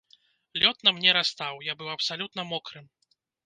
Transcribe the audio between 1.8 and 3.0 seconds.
быў абсалютна мокрым.